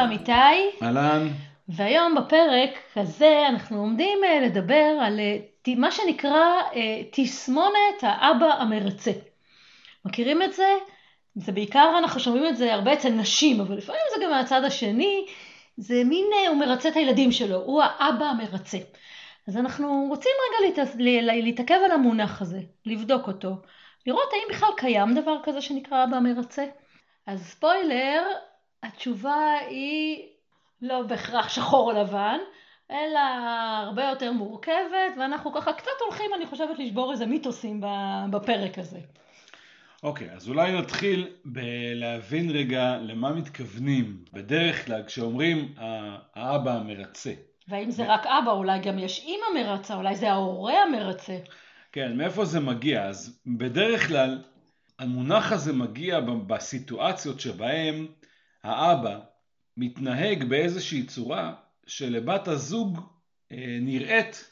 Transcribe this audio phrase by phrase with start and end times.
[0.00, 0.82] שלום איתי.
[0.82, 1.28] אהלן.
[1.68, 6.44] והיום בפרק הזה אנחנו עומדים אה, לדבר על אה, מה שנקרא
[6.74, 9.10] אה, תסמונת האבא המרצה.
[10.04, 10.68] מכירים את זה?
[11.34, 15.26] זה בעיקר, אנחנו שומעים את זה הרבה אצל נשים, אבל לפעמים זה גם מהצד השני,
[15.76, 18.78] זה מין, הוא מרצה את הילדים שלו, הוא האבא המרצה.
[19.48, 20.82] אז אנחנו רוצים רגע
[21.42, 23.50] להתעכב על המונח הזה, לבדוק אותו,
[24.06, 26.64] לראות האם בכלל קיים דבר כזה שנקרא אבא מרצה.
[27.26, 28.22] אז ספוילר,
[28.82, 30.26] התשובה היא
[30.82, 32.38] לא בהכרח שחור או לבן,
[32.90, 33.18] אלא
[33.86, 37.80] הרבה יותר מורכבת, ואנחנו ככה קצת הולכים, אני חושבת, לשבור איזה מיתוסים
[38.30, 38.98] בפרק הזה.
[40.02, 45.74] אוקיי, okay, אז אולי נתחיל בלהבין רגע למה מתכוונים בדרך כלל כשאומרים
[46.34, 47.32] האבא המרצה.
[47.68, 51.38] והאם זה רק אבא, אולי גם יש אימא מרצה, אולי זה ההורה המרצה.
[51.92, 53.04] כן, מאיפה זה מגיע?
[53.04, 54.42] אז בדרך כלל
[54.98, 58.06] המונח הזה מגיע בסיטואציות שבהם
[58.64, 59.18] האבא
[59.76, 61.54] מתנהג באיזושהי צורה
[61.86, 63.00] שלבת הזוג
[63.52, 64.44] אה, נראית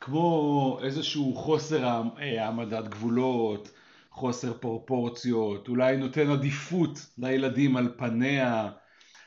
[0.00, 1.84] כמו איזשהו חוסר
[2.18, 3.70] אה, העמדת גבולות,
[4.10, 8.70] חוסר פרופורציות, אולי נותן עדיפות לילדים על פניה.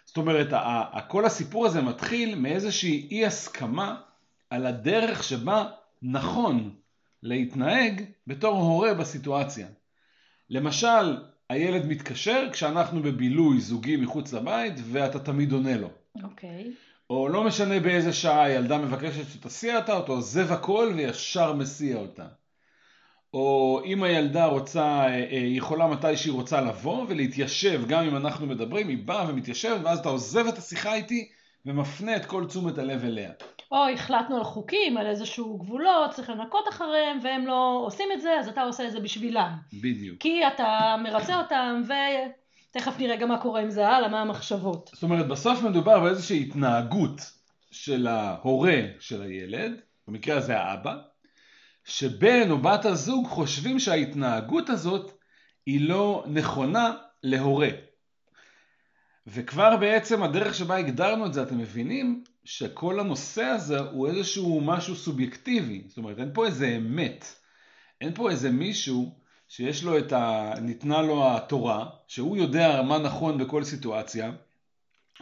[0.05, 0.47] זאת אומרת,
[1.07, 4.01] כל הסיפור הזה מתחיל מאיזושהי אי הסכמה
[4.49, 5.69] על הדרך שבה
[6.01, 6.75] נכון
[7.23, 9.67] להתנהג בתור הורה בסיטואציה.
[10.49, 11.17] למשל,
[11.49, 15.89] הילד מתקשר כשאנחנו בבילוי זוגי מחוץ לבית ואתה תמיד עונה לו.
[16.23, 16.63] אוקיי.
[16.63, 16.93] Okay.
[17.09, 22.25] או לא משנה באיזה שעה הילדה מבקשת שתסיע אותה, אותו עוזב הכל וישר מסיע אותה.
[23.33, 28.15] או אם הילדה רוצה, אה, אה, היא יכולה מתי שהיא רוצה לבוא ולהתיישב, גם אם
[28.15, 31.29] אנחנו מדברים, היא באה ומתיישבת ואז אתה עוזב את השיחה איתי
[31.65, 33.31] ומפנה את כל תשומת הלב אליה.
[33.73, 38.39] או החלטנו על חוקים, על איזשהו גבולות, צריך לנקות אחריהם, והם לא עושים את זה,
[38.39, 39.51] אז אתה עושה את זה בשבילם.
[39.73, 40.17] בדיוק.
[40.19, 44.89] כי אתה מרצה אותם, ותכף נראה גם מה קורה עם זה הלאה, מה המחשבות.
[44.93, 47.21] זאת אומרת, בסוף מדובר באיזושהי התנהגות
[47.71, 50.95] של ההורה של הילד, במקרה הזה האבא,
[51.85, 55.11] שבן או בת הזוג חושבים שההתנהגות הזאת
[55.65, 56.91] היא לא נכונה
[57.23, 57.69] להורה.
[59.27, 64.95] וכבר בעצם הדרך שבה הגדרנו את זה, אתם מבינים שכל הנושא הזה הוא איזשהו משהו
[64.95, 65.83] סובייקטיבי.
[65.87, 67.25] זאת אומרת, אין פה איזה אמת.
[68.01, 69.15] אין פה איזה מישהו
[69.47, 70.53] שיש לו את ה...
[70.61, 74.31] ניתנה לו התורה, שהוא יודע מה נכון בכל סיטואציה,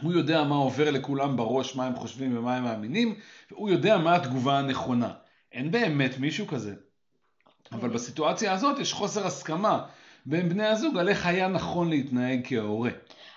[0.02, 3.14] הוא יודע מה עובר לכולם בראש, מה הם חושבים ומה הם מאמינים,
[3.50, 5.12] והוא יודע מה התגובה הנכונה.
[5.52, 6.74] אין באמת מישהו כזה.
[7.72, 9.86] אבל בסיטואציה הזאת יש חוסר הסכמה
[10.26, 12.90] בין בני הזוג על איך היה נכון להתנהג כהורה.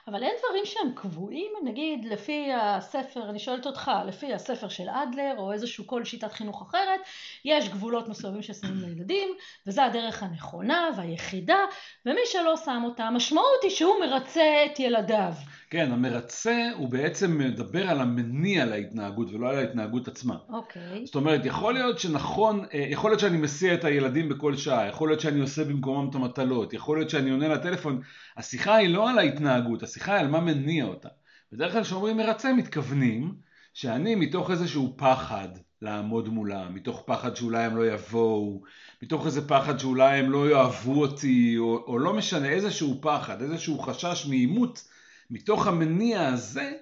[0.07, 5.33] אבל אין דברים שהם קבועים, נגיד לפי הספר, אני שואלת אותך, לפי הספר של אדלר
[5.37, 6.99] או איזשהו כל שיטת חינוך אחרת,
[7.45, 9.29] יש גבולות מסוימים ששמים לילדים,
[9.67, 11.59] וזו הדרך הנכונה והיחידה,
[12.05, 15.33] ומי שלא שם אותה, המשמעות היא שהוא מרצה את ילדיו.
[15.69, 20.35] כן, המרצה הוא בעצם מדבר על המניע להתנהגות ולא על ההתנהגות עצמה.
[20.49, 21.05] אוקיי.
[21.05, 25.09] זאת אומרת, יכול להיות שנכון, אה, יכול להיות שאני מסיע את הילדים בכל שעה, יכול
[25.09, 28.01] להיות שאני עושה במקומם את המטלות, יכול להיות שאני עונה לטלפון,
[28.37, 31.09] השיחה היא לא על ההתנהגות, השיחה היא על מה מניע אותה.
[31.51, 33.33] בדרך כלל כשאומרים מרצה מתכוונים
[33.73, 35.47] שאני מתוך איזשהו פחד
[35.81, 38.61] לעמוד מולם, מתוך פחד שאולי הם לא יבואו,
[39.01, 43.79] מתוך איזה פחד שאולי הם לא יאהבו אותי, או, או לא משנה, איזשהו פחד, איזשהו
[43.79, 44.87] חשש מעימות,
[45.29, 46.73] מתוך המניע הזה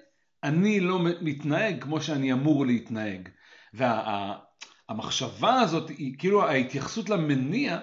[0.42, 3.28] אני לא מתנהג כמו שאני אמור להתנהג.
[3.74, 7.78] והמחשבה וה, הזאת, היא, כאילו ההתייחסות למניע,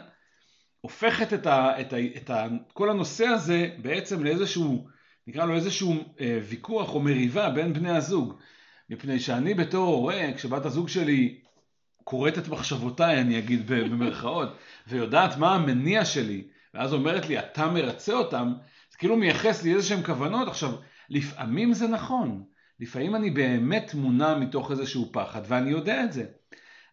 [0.81, 4.87] הופכת את, ה, את, ה, את ה, כל הנושא הזה בעצם לאיזשהו,
[5.27, 8.33] נקרא לו איזשהו אה, ויכוח או מריבה בין בני הזוג.
[8.89, 11.39] מפני שאני בתור הורה, כשבת הזוג שלי
[12.03, 14.49] קוראת את מחשבותיי, אני אגיד במרכאות,
[14.87, 18.53] ויודעת מה המניע שלי, ואז אומרת לי, אתה מרצה אותם,
[18.91, 20.47] זה כאילו מייחס לי איזה שהם כוונות.
[20.47, 20.71] עכשיו,
[21.09, 22.43] לפעמים זה נכון,
[22.79, 26.25] לפעמים אני באמת מונע מתוך איזשהו פחד, ואני יודע את זה.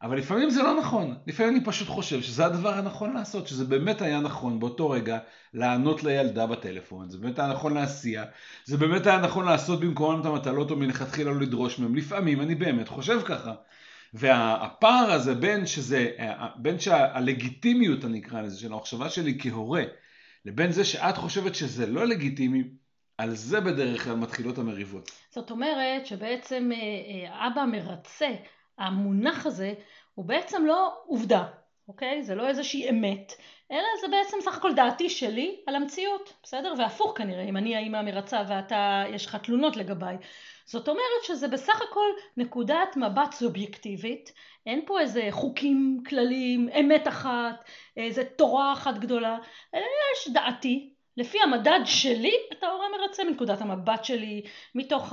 [0.02, 4.02] אבל לפעמים זה לא נכון, לפעמים אני פשוט חושב שזה הדבר הנכון לעשות, שזה באמת
[4.02, 5.18] היה נכון באותו רגע
[5.54, 8.24] לענות לילדה בטלפון, זה באמת היה נכון להסיע,
[8.64, 12.54] זה באמת היה נכון לעשות במקומם את המטלות או מלכתחילה לא לדרוש מהם, לפעמים אני
[12.54, 13.54] באמת חושב ככה.
[14.14, 16.10] והפער הזה בין שזה,
[16.56, 19.82] בין שהלגיטימיות אני אקרא לזה, של המחשבה שלי כהורה,
[20.44, 22.64] לבין זה שאת חושבת שזה לא לגיטימי,
[23.18, 25.10] על זה בדרך כלל מתחילות המריבות.
[25.30, 28.28] זאת אומרת שבעצם אה, אה, אבא מרצה
[28.78, 29.74] המונח הזה
[30.14, 31.44] הוא בעצם לא עובדה,
[31.88, 32.22] אוקיי?
[32.22, 33.32] זה לא איזושהי אמת,
[33.72, 36.74] אלא זה בעצם סך הכל דעתי שלי על המציאות, בסדר?
[36.78, 40.16] והפוך כנראה, אם אני האמא המרצה ואתה, יש לך תלונות לגביי.
[40.66, 44.32] זאת אומרת שזה בסך הכל נקודת מבט סובייקטיבית,
[44.66, 47.64] אין פה איזה חוקים כלליים, אמת אחת,
[47.96, 49.38] איזה תורה אחת גדולה,
[49.74, 54.42] אלא יש דעתי לפי המדד שלי אתה הורה מרצה מנקודת המבט שלי,
[54.74, 55.12] מתוך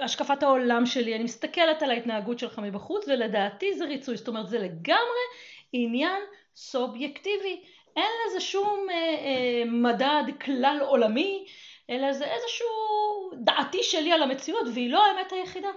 [0.00, 4.58] השקפת העולם שלי, אני מסתכלת על ההתנהגות שלך מבחוץ ולדעתי זה ריצוי, זאת אומרת זה
[4.58, 5.24] לגמרי
[5.72, 6.22] עניין
[6.56, 7.60] סובייקטיבי,
[7.96, 11.44] אין לזה שום אה, אה, מדד כלל עולמי,
[11.90, 12.66] אלא זה איזשהו
[13.44, 15.68] דעתי שלי על המציאות והיא לא האמת היחידה.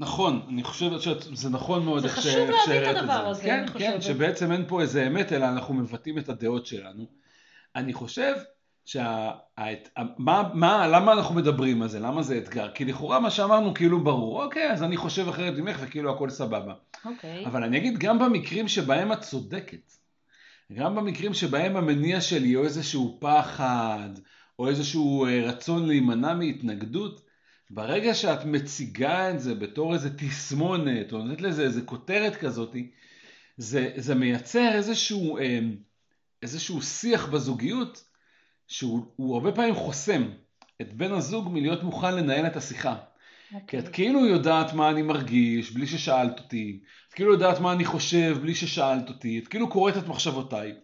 [0.00, 2.02] נכון, אני חושבת שזה נכון מאוד.
[2.02, 3.92] זה חשוב להבין את הדבר הזה, כן, אני חושבת.
[3.92, 7.06] כן, שבעצם אין פה איזה אמת, אלא אנחנו מבטאים את הדעות שלנו.
[7.76, 8.34] אני חושב
[8.86, 9.30] שה...
[10.18, 12.00] מה, מה, למה אנחנו מדברים על זה?
[12.00, 12.70] למה זה אתגר?
[12.74, 16.74] כי לכאורה מה שאמרנו כאילו ברור, אוקיי, אז אני חושב אחרת ממך וכאילו הכל סבבה.
[17.04, 17.46] אוקיי.
[17.46, 19.92] אבל אני אגיד, גם במקרים שבהם את צודקת,
[20.72, 24.10] גם במקרים שבהם המניע שלי הוא איזשהו פחד,
[24.58, 27.26] או איזשהו אה, רצון להימנע מהתנגדות,
[27.70, 32.76] ברגע שאת מציגה את זה בתור איזה תסמונת, או נותנת לזה איזה כותרת כזאת,
[33.56, 35.58] זה, זה מייצר איזשהו, אה,
[36.42, 38.05] איזשהו שיח בזוגיות
[38.68, 40.28] שהוא הרבה פעמים חוסם
[40.80, 42.96] את בן הזוג מלהיות מוכן לנהל את השיחה.
[42.96, 43.54] Okay.
[43.66, 43.94] כי את אוקיי.
[43.94, 48.54] כאילו יודעת מה אני מרגיש בלי ששאלת אותי, את כאילו יודעת מה אני חושב בלי
[48.54, 50.74] ששאלת אותי, את כאילו קוראת את מחשבותיי.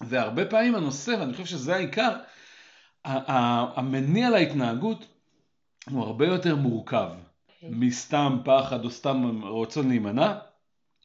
[0.00, 2.16] והרבה פעמים הנושא, ואני חושב שזה העיקר,
[3.04, 5.06] המניע להתנהגות
[5.90, 7.64] הוא הרבה יותר מורכב okay.
[7.64, 7.68] אוקיי.
[7.72, 10.34] מסתם פחד או סתם רצון להימנע.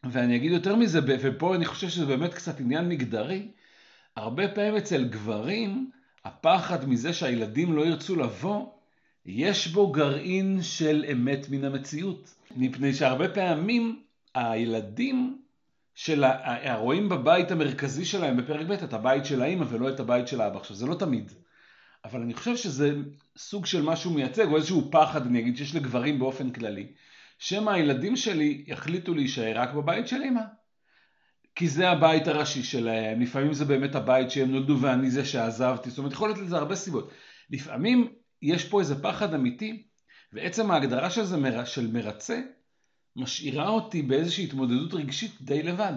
[0.03, 3.47] ואני אגיד יותר מזה, ופה אני חושב שזה באמת קצת עניין מגדרי,
[4.15, 5.91] הרבה פעמים אצל גברים,
[6.25, 8.67] הפחד מזה שהילדים לא ירצו לבוא,
[9.25, 12.35] יש בו גרעין של אמת מן המציאות.
[12.57, 14.01] מפני שהרבה פעמים
[14.35, 15.41] הילדים
[15.95, 16.75] של ה...
[16.75, 20.59] רואים בבית המרכזי שלהם בפרק ב' את הבית של האימא ולא את הבית של האבא.
[20.59, 21.31] עכשיו זה לא תמיד,
[22.05, 22.95] אבל אני חושב שזה
[23.37, 26.87] סוג של משהו מייצג או איזשהו פחד אני אגיד שיש לגברים באופן כללי.
[27.39, 30.41] שמא הילדים שלי יחליטו להישאר רק בבית של אימא.
[31.59, 35.97] כי זה הבית הראשי שלהם, לפעמים זה באמת הבית שהם נולדו ואני זה שעזבתי, זאת
[35.97, 37.11] אומרת יכול להיות לזה הרבה סיבות.
[37.49, 38.07] לפעמים
[38.41, 39.83] יש פה איזה פחד אמיתי,
[40.33, 42.41] ועצם ההגדרה של זה של מרצה,
[43.15, 45.93] משאירה אותי באיזושהי התמודדות רגשית די לבד.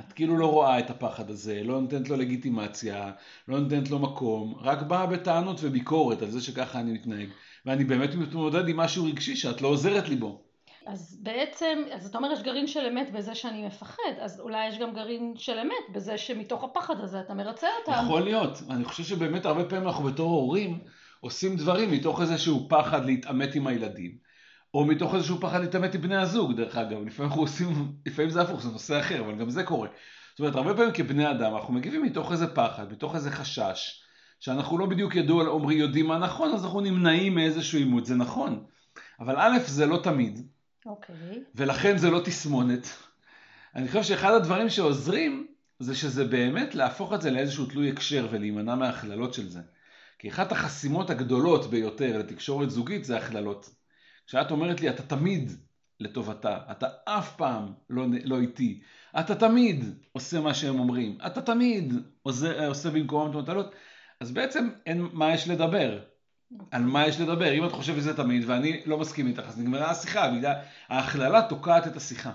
[0.00, 3.12] את כאילו לא רואה את הפחד הזה, לא נותנת לו לגיטימציה,
[3.48, 7.28] לא נותנת לו מקום, רק באה בטענות וביקורת על זה שככה אני מתנהג.
[7.66, 10.45] ואני באמת מתמודד עם משהו רגשי שאת לא עוזרת לי בו.
[10.86, 14.78] אז בעצם, אז אתה אומר יש גרעין של אמת בזה שאני מפחד, אז אולי יש
[14.78, 18.00] גם גרעין של אמת בזה שמתוך הפחד הזה אתה מרצה אותם.
[18.04, 20.78] יכול להיות, אני חושב שבאמת הרבה פעמים אנחנו בתור הורים
[21.20, 24.16] עושים דברים מתוך איזשהו פחד להתעמת עם הילדים,
[24.74, 28.42] או מתוך איזשהו פחד להתעמת עם בני הזוג, דרך אגב, לפעמים אנחנו עושים, לפעמים זה
[28.42, 29.88] הפוך, זה נושא אחר, אבל גם זה קורה.
[30.30, 34.02] זאת אומרת, הרבה פעמים כבני אדם אנחנו מגיבים מתוך איזה פחד, מתוך איזה חשש,
[34.40, 38.64] שאנחנו לא בדיוק ידעו, אומרים, יודעים מה נכון, אז אנחנו נמנעים מאיזשהו עימות, זה נכון.
[39.20, 40.46] אבל א', זה לא תמיד,
[40.86, 41.44] אוקיי.
[41.54, 42.86] ולכן זה לא תסמונת.
[43.74, 45.46] אני חושב שאחד הדברים שעוזרים
[45.78, 49.60] זה שזה באמת להפוך את זה לאיזשהו תלוי הקשר ולהימנע מהכללות של זה.
[50.18, 53.70] כי אחת החסימות הגדולות ביותר לתקשורת זוגית זה הכללות.
[54.26, 55.50] כשאת אומרת לי אתה תמיד
[56.00, 58.80] לטובתה, אתה אף פעם לא, לא איתי,
[59.20, 61.92] אתה תמיד עושה מה שהם אומרים, אתה תמיד
[62.22, 63.74] עושה, עושה במקומם את המטלות,
[64.20, 65.98] אז בעצם אין מה יש לדבר.
[66.70, 67.52] על מה יש לדבר.
[67.52, 70.54] אם את חושבת שזה תמיד ואני לא מסכים איתך, אז נגמרה השיחה, בגלל
[70.88, 72.32] ההכללה תוקעת את השיחה.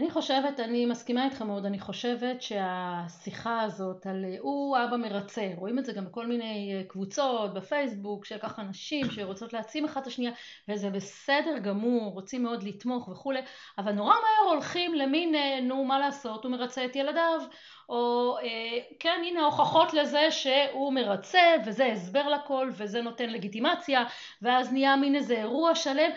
[0.00, 5.78] אני חושבת, אני מסכימה איתך מאוד, אני חושבת שהשיחה הזאת על הוא אבא מרצה, רואים
[5.78, 10.06] את זה גם בכל מיני אה, קבוצות בפייסבוק של ככה נשים שרוצות להעצים אחת את
[10.06, 10.32] השנייה
[10.68, 13.40] וזה בסדר גמור, רוצים מאוד לתמוך וכולי,
[13.78, 17.40] אבל נורא מהר הולכים למין אה, נו מה לעשות, הוא מרצה את ילדיו
[17.88, 24.04] או אה, כן הנה הוכחות לזה שהוא מרצה וזה הסבר לכל וזה נותן לגיטימציה
[24.42, 26.10] ואז נהיה מין איזה אירוע שלם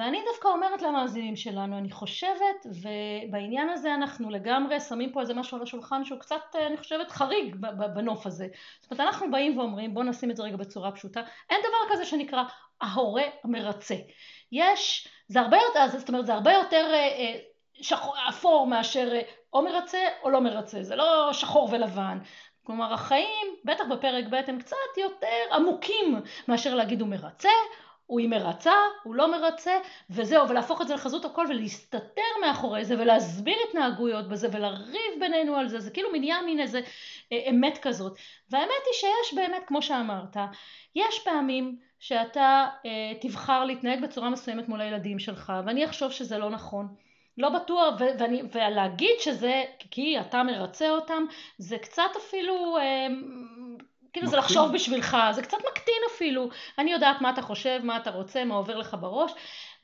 [0.00, 5.56] ואני דווקא אומרת למאזינים שלנו אני חושבת ובעניין הזה אנחנו לגמרי שמים פה איזה משהו
[5.56, 7.56] על השולחן שהוא קצת אה, אני חושבת חריג
[7.94, 8.48] בנוף הזה.
[8.80, 11.20] זאת אומרת אנחנו באים ואומרים בואו נשים את זה רגע בצורה פשוטה.
[11.50, 12.42] אין דבר כזה שנקרא
[12.80, 13.94] ההורה המרצה
[14.52, 17.38] יש זה הרבה יותר זאת אומרת זה הרבה יותר אה,
[17.74, 19.20] שחור, אפור מאשר
[19.52, 22.18] או מרצה או לא מרצה, זה לא שחור ולבן.
[22.64, 27.48] כלומר החיים, בטח בפרק ב' הם קצת יותר עמוקים מאשר להגיד הוא מרצה,
[28.10, 29.72] הוא היא מרצה, הוא לא מרצה,
[30.10, 35.68] וזהו, ולהפוך את זה לחזות הכל ולהסתתר מאחורי זה ולהסביר התנהגויות בזה ולריב בינינו על
[35.68, 36.80] זה, זה כאילו מנהיה מין איזה
[37.32, 38.18] אה, אמת כזאת.
[38.50, 40.36] והאמת היא שיש באמת, כמו שאמרת,
[40.94, 46.50] יש פעמים שאתה אה, תבחר להתנהג בצורה מסוימת מול הילדים שלך, ואני אחשוב שזה לא
[46.50, 46.94] נכון.
[47.38, 51.24] לא בטוח, ואני, ולהגיד שזה כי אתה מרצה אותם,
[51.58, 53.06] זה קצת אפילו אה,
[54.12, 54.36] כאילו זה.
[54.36, 56.48] לחשוב בשבילך, זה קצת מקטין אפילו.
[56.78, 59.32] אני יודעת מה אתה חושב, מה אתה רוצה, מה עובר לך בראש,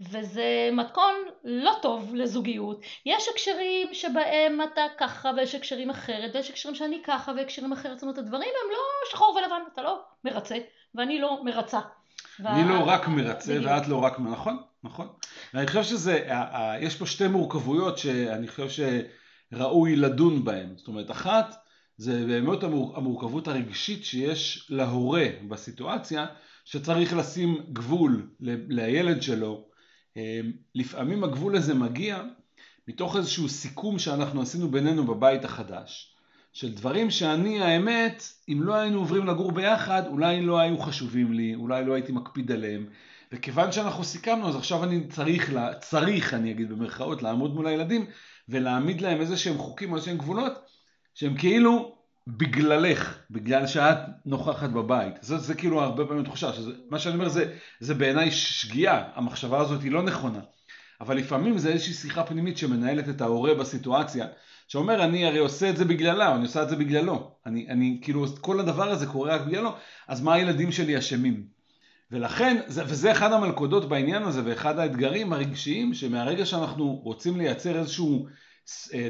[0.00, 1.14] וזה מתכון
[1.44, 2.80] לא טוב לזוגיות.
[3.06, 7.98] יש הקשרים שבהם אתה ככה, ויש הקשרים אחרת, ויש הקשרים שאני ככה, והקשרים אחרת.
[7.98, 8.78] זאת אומרת, הדברים הם לא
[9.10, 10.56] שחור ולבן, אתה לא מרצה,
[10.94, 11.78] ואני לא מרצה.
[12.46, 13.70] אני וה- לא רק מרצה בדיוק.
[13.72, 15.08] ואת לא רק, נכון, נכון.
[15.54, 16.28] ואני חושב שזה,
[16.80, 18.84] יש פה שתי מורכבויות שאני חושב
[19.52, 20.72] שראוי לדון בהן.
[20.76, 21.56] זאת אומרת, אחת,
[21.96, 26.26] זה באמת המור- המורכבות הרגשית שיש להורה בסיטואציה,
[26.64, 28.30] שצריך לשים גבול
[28.68, 29.64] לילד שלו.
[30.16, 30.40] אה,
[30.74, 32.22] לפעמים הגבול הזה מגיע
[32.88, 36.16] מתוך איזשהו סיכום שאנחנו עשינו בינינו בבית החדש.
[36.52, 41.54] של דברים שאני, האמת, אם לא היינו עוברים לגור ביחד, אולי לא היו חשובים לי,
[41.54, 42.86] אולי לא הייתי מקפיד עליהם.
[43.32, 48.06] וכיוון שאנחנו סיכמנו, אז עכשיו אני צריך, לה, צריך, אני אגיד במרכאות, לעמוד מול הילדים
[48.48, 50.52] ולהעמיד להם איזה שהם חוקים או איזה שהם גבולות,
[51.16, 51.94] שהם כאילו
[52.26, 55.14] בגללך, בגלל שאת נוכחת בבית.
[55.20, 59.60] זה, זה כאילו הרבה פעמים תחושה, שזה, מה שאני אומר זה, זה בעיניי שגיאה, המחשבה
[59.60, 60.40] הזאת היא לא נכונה.
[61.00, 64.26] אבל לפעמים זה איזושהי שיחה פנימית שמנהלת את ההורה בסיטואציה,
[64.68, 67.30] שאומר אני הרי עושה את זה בגללה, אני עושה את זה בגללו.
[67.46, 69.74] אני, אני כאילו, כל הדבר הזה קורה רק בגללו,
[70.08, 71.46] אז מה הילדים שלי אשמים?
[72.10, 78.26] ולכן, זה, וזה אחד המלכודות בעניין הזה, ואחד האתגרים הרגשיים, שמהרגע שאנחנו רוצים לייצר איזשהו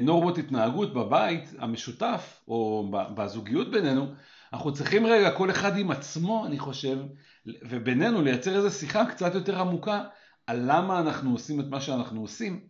[0.02, 4.06] נורמות התנהגות בבית המשותף, או בזוגיות בינינו,
[4.52, 6.98] אנחנו צריכים רגע, כל אחד עם עצמו, אני חושב,
[7.46, 10.02] ובינינו לייצר איזו שיחה קצת יותר עמוקה
[10.46, 12.60] על למה אנחנו עושים את מה שאנחנו עושים,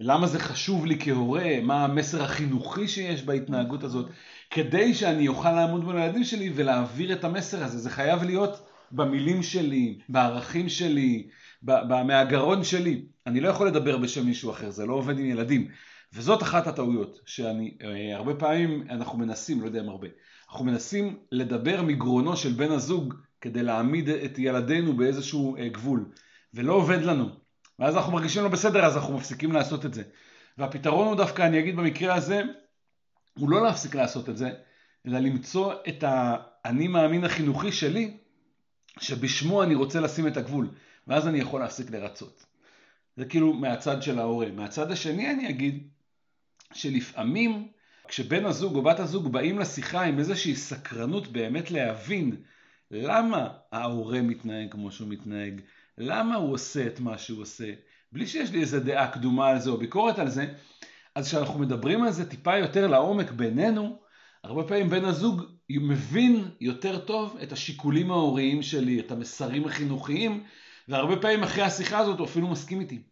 [0.00, 4.10] למה זה חשוב לי כהורה, מה המסר החינוכי שיש בהתנהגות הזאת,
[4.50, 7.78] כדי שאני אוכל לעמוד מול הילדים שלי ולהעביר את המסר הזה.
[7.78, 11.28] זה חייב להיות במילים שלי, בערכים שלי,
[12.06, 13.04] מהגרון שלי.
[13.26, 15.68] אני לא יכול לדבר בשם מישהו אחר, זה לא עובד עם ילדים.
[16.12, 20.08] וזאת אחת הטעויות, שאני, אה, הרבה פעמים אנחנו מנסים, לא יודע אם הרבה,
[20.48, 26.04] אנחנו מנסים לדבר מגרונו של בן הזוג כדי להעמיד את ילדינו באיזשהו אה, גבול,
[26.54, 27.28] ולא עובד לנו.
[27.78, 30.02] ואז אנחנו מרגישים לא בסדר, אז אנחנו מפסיקים לעשות את זה.
[30.58, 32.42] והפתרון הוא דווקא, אני אגיד במקרה הזה,
[33.38, 34.50] הוא לא להפסיק לעשות את זה,
[35.06, 38.16] אלא למצוא את האני מאמין החינוכי שלי,
[39.00, 40.68] שבשמו אני רוצה לשים את הגבול,
[41.06, 42.46] ואז אני יכול להפסיק לרצות.
[43.16, 44.46] זה כאילו מהצד של ההורה.
[44.52, 45.88] מהצד השני אני אגיד,
[46.72, 47.68] שלפעמים
[48.08, 52.36] כשבן הזוג או בת הזוג באים לשיחה עם איזושהי סקרנות באמת להבין
[52.90, 55.60] למה ההורה מתנהג כמו שהוא מתנהג,
[55.98, 57.72] למה הוא עושה את מה שהוא עושה,
[58.12, 60.46] בלי שיש לי איזה דעה קדומה על זה או ביקורת על זה,
[61.14, 63.98] אז כשאנחנו מדברים על זה טיפה יותר לעומק בינינו,
[64.44, 70.44] הרבה פעמים בן הזוג מבין יותר טוב את השיקולים ההוריים שלי, את המסרים החינוכיים,
[70.88, 73.02] והרבה פעמים אחרי השיחה הזאת הוא אפילו מסכים איתי.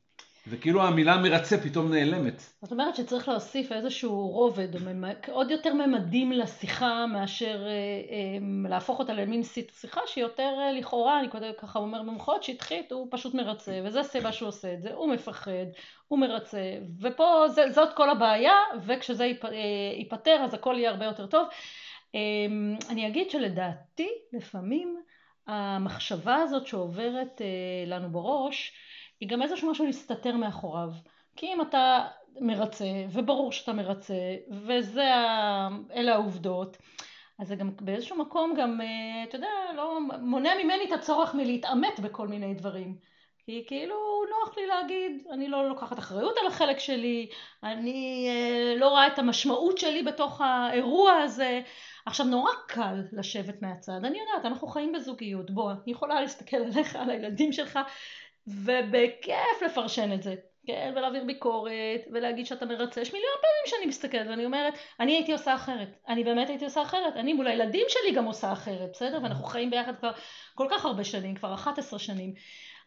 [0.46, 2.42] וכאילו המילה מרצה פתאום נעלמת.
[2.62, 4.68] זאת אומרת שצריך להוסיף איזשהו רובד,
[5.30, 9.42] עוד יותר ממדים לשיחה מאשר אה, אה, להפוך אותה למין
[9.80, 14.00] שיחה שהיא יותר אה, לכאורה, אני כותב ככה אומר במחאות, שטחית, הוא פשוט מרצה, וזה
[14.00, 15.66] הסיבה שהוא עושה את זה, הוא מפחד,
[16.08, 21.04] הוא מרצה, ופה זה, זאת כל הבעיה, וכשזה ייפ- אה, ייפתר אז הכל יהיה הרבה
[21.04, 21.48] יותר טוב.
[22.14, 22.20] אה,
[22.90, 24.96] אני אגיד שלדעתי לפעמים
[25.46, 28.72] המחשבה הזאת שעוברת אה, לנו בראש,
[29.20, 30.90] היא גם איזשהו משהו להסתתר מאחוריו.
[31.36, 32.06] כי אם אתה
[32.40, 36.76] מרצה, וברור שאתה מרצה, וזה, ה- אלה העובדות,
[37.38, 42.00] אז זה גם באיזשהו מקום גם, אה, אתה יודע, לא, מונע ממני את הצורך מלהתעמת
[42.00, 42.96] בכל מיני דברים.
[43.46, 43.96] כי כאילו
[44.30, 47.28] נוח לי להגיד, אני לא לוקחת אחריות על החלק שלי,
[47.62, 51.60] אני אה, לא רואה את המשמעות שלי בתוך האירוע הזה.
[52.06, 56.96] עכשיו נורא קל לשבת מהצד, אני יודעת, אנחנו חיים בזוגיות, בוא, אני יכולה להסתכל עליך,
[56.96, 57.78] על הילדים שלך,
[58.46, 60.34] ובכיף לפרשן את זה,
[60.66, 63.00] כן, ולהעביר ביקורת, ולהגיד שאתה מרצה.
[63.00, 66.82] יש מיליון פעמים שאני מסתכלת ואני אומרת, אני הייתי עושה אחרת, אני באמת הייתי עושה
[66.82, 69.18] אחרת, אני מול הילדים שלי גם עושה אחרת, בסדר?
[69.22, 70.10] ואנחנו חיים ביחד כבר
[70.54, 72.34] כל כך הרבה שנים, כבר 11 שנים.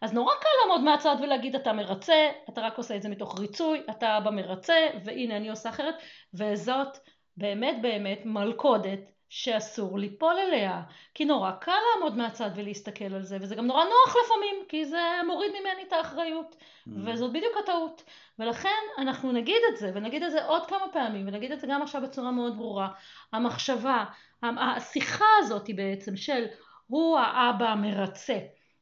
[0.01, 3.81] אז נורא קל לעמוד מהצד ולהגיד אתה מרצה, אתה רק עושה את זה מתוך ריצוי,
[3.89, 5.95] אתה אבא מרצה, והנה אני עושה אחרת,
[6.33, 6.97] וזאת
[7.37, 10.81] באמת באמת מלכודת שאסור ליפול אליה,
[11.13, 15.01] כי נורא קל לעמוד מהצד ולהסתכל על זה, וזה גם נורא נוח לפעמים, כי זה
[15.27, 16.55] מוריד ממני את האחריות,
[16.87, 18.03] וזאת בדיוק הטעות.
[18.39, 21.81] ולכן אנחנו נגיד את זה, ונגיד את זה עוד כמה פעמים, ונגיד את זה גם
[21.81, 22.89] עכשיו בצורה מאוד ברורה.
[23.33, 24.05] המחשבה,
[24.43, 26.45] השיחה הזאת בעצם של
[26.87, 28.37] הוא האבא המרצה,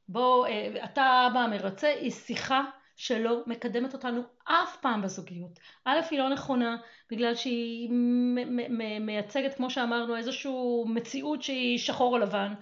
[0.08, 0.48] בוא,
[0.84, 2.62] אתה האבא המרצה, היא שיחה
[2.96, 5.60] שלא מקדמת אותנו אף פעם בזוגיות.
[5.86, 6.78] א', היא לא נכונה,
[7.12, 7.90] בגלל שהיא
[9.00, 10.52] מייצגת, כמו שאמרנו, איזושהי
[10.86, 12.54] מציאות שהיא שחור או לבן.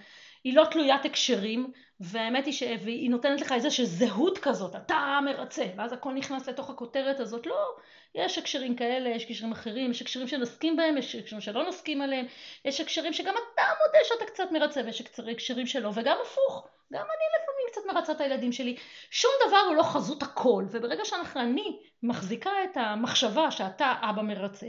[0.43, 5.93] היא לא תלוית הקשרים, והאמת היא שהיא נותנת לך איזושהי זהות כזאת, אתה מרצה, ואז
[5.93, 7.75] הכל נכנס לתוך הכותרת הזאת, לא,
[8.15, 12.25] יש הקשרים כאלה, יש הקשרים אחרים, יש הקשרים שנסכים בהם, יש הקשרים שלא נסכים עליהם,
[12.65, 17.25] יש הקשרים שגם אתה מודה שאתה קצת מרצה, ויש הקשרים שלא, וגם הפוך, גם אני
[17.41, 18.75] לפעמים קצת מרצה את הילדים שלי.
[19.11, 24.67] שום דבר הוא לא חזות הכל, וברגע שאנחנו, אני מחזיקה את המחשבה שאתה אבא מרצה,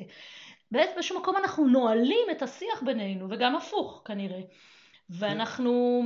[0.71, 4.41] באיזשהו מקום אנחנו נועלים את השיח בינינו, וגם הפוך כנראה.
[5.11, 6.03] ואנחנו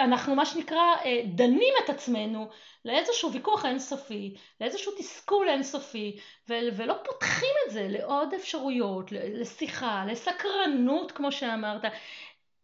[0.00, 2.48] אנחנו מה שנקרא אה, דנים את עצמנו
[2.84, 11.32] לאיזשהו ויכוח אינסופי, לאיזשהו תסכול אינסופי, ולא פותחים את זה לעוד אפשרויות, לשיחה, לסקרנות כמו
[11.32, 11.84] שאמרת.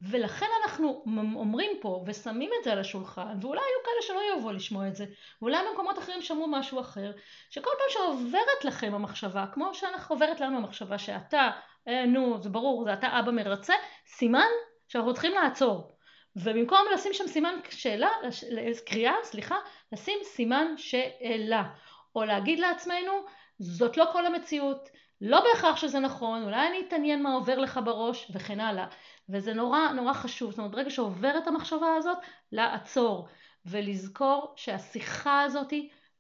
[0.03, 4.89] ולכן אנחנו אומרים פה ושמים את זה על השולחן, ואולי היו כאלה שלא יבואו לשמוע
[4.89, 5.05] את זה,
[5.43, 7.13] ואולי במקומות אחרים שמעו משהו אחר,
[7.51, 11.51] שכל פעם שעוברת לכם המחשבה, כמו שעוברת לנו המחשבה שאתה,
[11.89, 13.75] אה, נו, זה ברור, זה אתה אבא מרצה,
[14.07, 14.49] סימן
[14.89, 15.97] שאנחנו צריכים לעצור.
[16.37, 18.11] ובמקום לשים שם סימן שאלה,
[18.87, 19.57] קריאה, סליחה,
[19.93, 21.65] לשים סימן שאלה.
[22.15, 23.13] או להגיד לעצמנו,
[23.59, 24.89] זאת לא כל המציאות,
[25.21, 28.87] לא בהכרח שזה נכון, אולי אני אתעניין מה עובר לך בראש, וכן הלאה.
[29.29, 32.19] וזה נורא נורא חשוב, זאת אומרת, ברגע שעוברת המחשבה הזאת,
[32.53, 33.29] לעצור,
[33.67, 35.73] ולזכור שהשיחה הזאת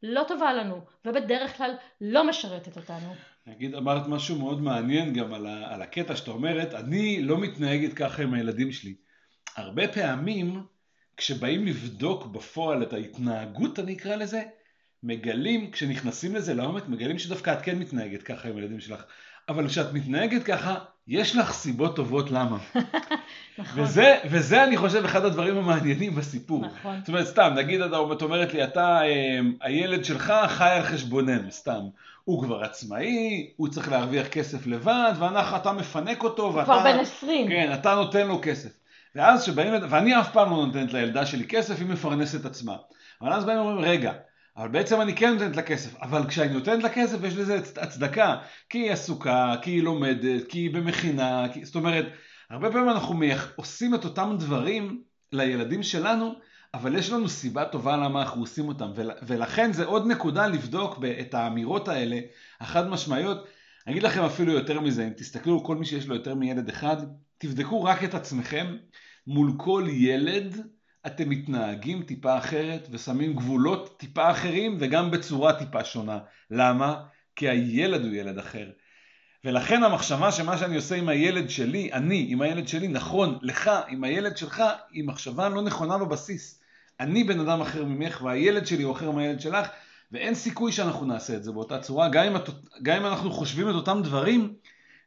[0.02, 3.14] לא טובה לנו, ובדרך כלל לא משרתת אותנו.
[3.46, 7.92] נגיד, אמרת משהו מאוד מעניין גם על, ה, על הקטע שאתה אומרת, אני לא מתנהגת
[7.92, 8.94] ככה עם הילדים שלי.
[9.56, 10.62] הרבה פעמים,
[11.16, 14.42] כשבאים לבדוק בפועל את ההתנהגות, אני אקרא לזה,
[15.02, 19.04] מגלים, כשנכנסים לזה לעומק, מגלים שדווקא את כן מתנהגת ככה עם הילדים שלך.
[19.48, 20.74] אבל כשאת מתנהגת ככה,
[21.08, 22.58] יש לך סיבות טובות למה.
[23.58, 23.82] נכון.
[23.82, 26.66] וזה, וזה אני חושב אחד הדברים המעניינים בסיפור.
[26.66, 26.98] נכון.
[27.00, 31.80] זאת אומרת, סתם, נגיד את אומרת לי, אתה, אה, הילד שלך חי על חשבוננו, סתם.
[32.24, 36.64] הוא כבר עצמאי, הוא צריך להרוויח כסף לבד, ואתה מפנק אותו, ואתה...
[36.64, 37.48] כבר בן 20.
[37.48, 38.70] כן, אתה נותן לו כסף.
[39.14, 42.76] ואז שבאים, ואני אף פעם לא נותנת לילדה שלי כסף, היא מפרנסת עצמה.
[43.22, 44.12] אבל אז באים ואומרים, רגע,
[44.56, 48.36] אבל בעצם אני כן נותנת לה כסף, אבל כשאני נותנת לה כסף יש לזה הצדקה,
[48.68, 51.64] כי היא עסוקה, כי היא לומדת, כי היא במכינה, כי...
[51.64, 52.06] זאת אומרת,
[52.50, 53.20] הרבה פעמים אנחנו
[53.56, 56.34] עושים את אותם דברים לילדים שלנו,
[56.74, 58.90] אבל יש לנו סיבה טובה למה אנחנו עושים אותם,
[59.22, 62.20] ולכן זה עוד נקודה לבדוק את האמירות האלה,
[62.60, 63.46] החד משמעיות.
[63.86, 66.96] אני אגיד לכם אפילו יותר מזה, אם תסתכלו כל מי שיש לו יותר מילד אחד,
[67.38, 68.76] תבדקו רק את עצמכם
[69.26, 70.75] מול כל ילד
[71.06, 76.18] אתם מתנהגים טיפה אחרת ושמים גבולות טיפה אחרים וגם בצורה טיפה שונה.
[76.50, 77.02] למה?
[77.36, 78.70] כי הילד הוא ילד אחר.
[79.44, 84.04] ולכן המחשבה שמה שאני עושה עם הילד שלי, אני עם הילד שלי, נכון, לך עם
[84.04, 86.62] הילד שלך, היא מחשבה לא נכונה בבסיס.
[87.00, 89.68] אני בן אדם אחר ממך והילד שלי הוא אחר מהילד שלך,
[90.12, 92.36] ואין סיכוי שאנחנו נעשה את זה באותה צורה, גם אם,
[92.82, 94.54] גם אם אנחנו חושבים את אותם דברים,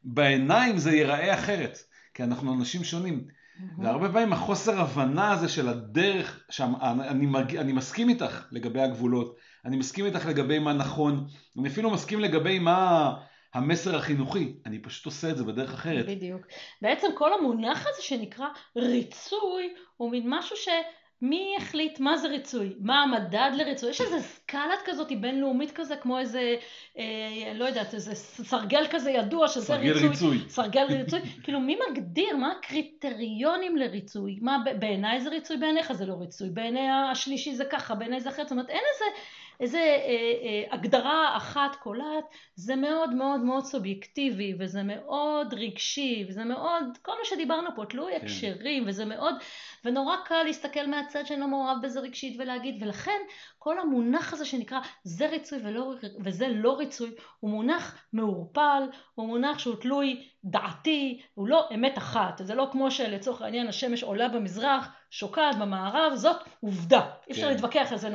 [0.04, 1.78] בעיניים זה ייראה אחרת,
[2.14, 3.39] כי אנחנו אנשים שונים.
[3.78, 7.58] והרבה פעמים החוסר הבנה הזה של הדרך, שאני מג...
[7.58, 11.28] אני מסכים איתך לגבי הגבולות, אני מסכים איתך לגבי מה נכון,
[11.60, 13.14] אני אפילו מסכים לגבי מה
[13.54, 16.06] המסר החינוכי, אני פשוט עושה את זה בדרך אחרת.
[16.06, 16.42] בדיוק.
[16.82, 20.68] בעצם כל המונח הזה שנקרא ריצוי הוא מין משהו ש...
[21.22, 22.74] מי החליט מה זה ריצוי?
[22.80, 23.90] מה המדד לריצוי?
[23.90, 26.56] יש איזה סקלת כזאת בינלאומית כזה, כמו איזה,
[26.98, 30.10] אה, לא יודעת, איזה סרגל כזה ידוע שזה סרגל ריצוי.
[30.10, 30.50] ריצוי.
[30.50, 31.20] סרגל ריצוי.
[31.44, 34.40] כאילו מי מגדיר מה הקריטריונים לריצוי?
[34.42, 38.48] מה בעיניי זה ריצוי, בעיניך זה לא ריצוי, בעיני השלישי זה ככה, בעיני זה אחרת.
[38.48, 39.06] זאת אומרת אין איזה...
[39.60, 40.04] איזה אה,
[40.44, 42.24] אה, הגדרה אחת קולעת,
[42.56, 48.12] זה מאוד מאוד מאוד סובייקטיבי וזה מאוד רגשי וזה מאוד, כל מה שדיברנו פה, תלוי
[48.12, 48.26] כן.
[48.26, 49.36] הקשרים וזה מאוד,
[49.86, 53.20] ונורא קל להסתכל מהצד שאינו מעורב בזה רגשית ולהגיד, ולכן
[53.58, 58.84] כל המונח הזה שנקרא זה ריצוי ולא, וזה לא ריצוי, הוא מונח מעורפל,
[59.16, 64.04] הוא מונח שהוא תלוי דעתי, הוא לא אמת אחת, זה לא כמו שלצורך העניין השמש
[64.04, 67.54] עולה במזרח, שוקעת במערב, זאת עובדה, אי אפשר כן.
[67.54, 68.10] להתווכח על זה,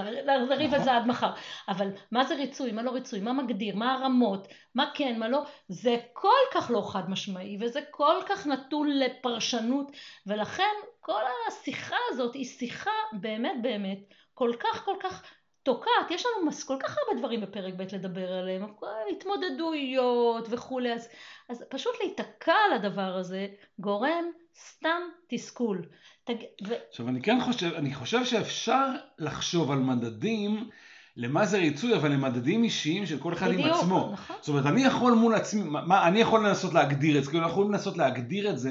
[0.50, 1.30] נריב על זה עד מחר,
[1.68, 5.42] אבל מה זה ריצוי, מה לא ריצוי, מה מגדיר, מה הרמות, מה כן, מה לא,
[5.68, 9.90] זה כל כך לא חד משמעי וזה כל כך נתון לפרשנות
[10.26, 13.98] ולכן כל השיחה הזאת היא שיחה באמת באמת
[14.34, 15.22] כל כך כל כך
[15.62, 18.62] תוקעת, יש לנו מס, כל כך הרבה דברים בפרק ב' לדבר עליהם,
[19.10, 21.08] התמודדויות וכולי, אז,
[21.48, 23.46] אז פשוט להיתקע על הדבר הזה
[23.78, 24.24] גורם
[24.68, 25.88] סתם תסכול.
[26.24, 26.34] תג...
[26.68, 26.74] ו...
[26.88, 28.86] עכשיו אני כן חושב, אני חושב שאפשר
[29.18, 30.70] לחשוב על מדדים
[31.16, 34.10] למה זה ריצוי, אבל למדדים אישיים של כל אחד בדיוק, עם עצמו.
[34.12, 34.36] נכון.
[34.40, 37.52] זאת אומרת, אני יכול מול עצמי, מה, אני יכול לנסות להגדיר את זה, כאילו אנחנו
[37.52, 38.70] יכולים לנסות להגדיר את זה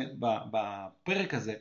[0.52, 1.54] בפרק הזה,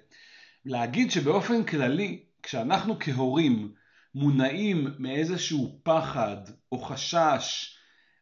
[0.65, 3.73] להגיד שבאופן כללי, כשאנחנו כהורים
[4.15, 6.37] מונעים מאיזשהו פחד
[6.73, 7.77] או חשש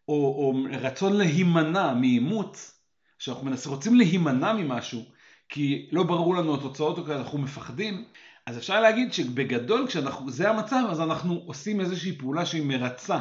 [0.09, 2.81] או, או רצון להימנע מאימוץ,
[3.19, 5.05] שאנחנו רוצים להימנע ממשהו,
[5.49, 8.05] כי לא ברור לנו התוצאות או כי אנחנו מפחדים,
[8.47, 13.19] אז אפשר להגיד שבגדול כשזה המצב אז אנחנו עושים איזושהי פעולה שהיא מרצה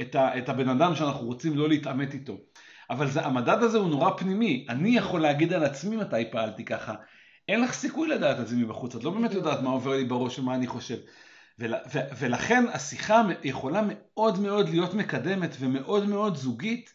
[0.00, 2.36] את, ה, את הבן אדם שאנחנו רוצים לא להתעמת איתו.
[2.90, 6.94] אבל זה, המדד הזה הוא נורא פנימי, אני יכול להגיד על עצמי מתי פעלתי ככה,
[7.48, 10.38] אין לך סיכוי לדעת את זה מבחוץ, את לא באמת יודעת מה עובר לי בראש
[10.38, 10.96] ומה אני חושב.
[11.58, 16.94] ול, ו, ולכן השיחה יכולה מאוד מאוד להיות מקדמת ומאוד מאוד זוגית,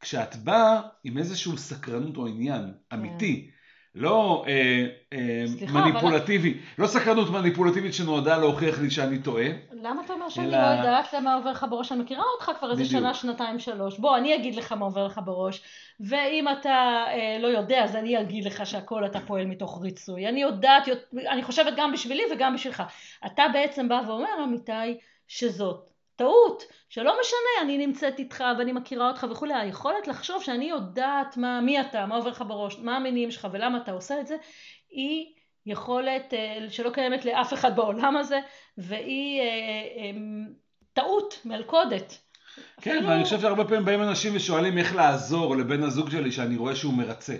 [0.00, 3.46] כשאת באה עם איזושהי סקרנות או עניין אמיתי.
[3.46, 3.60] כן.
[3.94, 6.84] לא אה, אה, סליחה, מניפולטיבי, אבל...
[6.84, 9.46] לא סקרנות מניפולטיבית שנועדה להוכיח לי שאני טועה.
[9.82, 10.58] למה אתה אומר שאני אלא...
[10.58, 11.92] לא יודעת מה עובר לך בראש?
[11.92, 13.98] אני מכירה אותך כבר איזה שנה, שנתיים, שלוש.
[13.98, 15.62] בוא, אני אגיד לך מה עובר לך בראש,
[16.00, 20.28] ואם אתה אה, לא יודע, אז אני אגיד לך שהכל אתה פועל מתוך ריצוי.
[20.28, 20.82] אני יודעת,
[21.28, 22.82] אני חושבת גם בשבילי וגם בשבילך.
[23.26, 29.26] אתה בעצם בא ואומר, אמיתי, שזאת טעות, שלא משנה, אני נמצאת איתך ואני מכירה אותך
[29.30, 33.48] וכולי, היכולת לחשוב שאני יודעת מה, מי אתה, מה עובר לך בראש, מה המניעים שלך
[33.52, 34.36] ולמה אתה עושה את זה,
[34.90, 35.26] היא
[35.66, 38.40] יכולת אה, שלא קיימת לאף אחד בעולם הזה,
[38.78, 40.10] והיא אה, אה,
[40.92, 42.18] טעות מלכודת.
[42.80, 43.08] כן, אפילו...
[43.08, 46.94] ואני חושב שהרבה פעמים באים אנשים ושואלים איך לעזור לבן הזוג שלי שאני רואה שהוא
[46.94, 47.36] מרצה.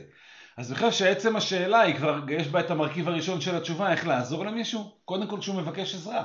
[0.57, 4.07] אז אני חושב שעצם השאלה היא כבר, יש בה את המרכיב הראשון של התשובה, איך
[4.07, 6.25] לעזור למישהו, קודם כל כשהוא מבקש עזרה.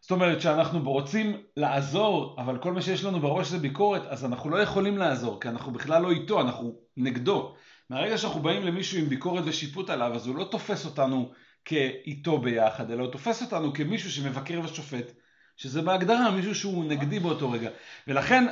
[0.00, 4.50] זאת אומרת שאנחנו רוצים לעזור, אבל כל מה שיש לנו בראש זה ביקורת, אז אנחנו
[4.50, 7.54] לא יכולים לעזור, כי אנחנו בכלל לא איתו, אנחנו נגדו.
[7.90, 11.32] מהרגע שאנחנו באים למישהו עם ביקורת ושיפוט עליו, אז הוא לא תופס אותנו
[11.64, 15.12] כאיתו ביחד, אלא הוא תופס אותנו כמישהו שמבקר ושופט,
[15.56, 17.70] שזה בהגדרה מישהו שהוא נגדי באותו רגע.
[18.08, 18.44] ולכן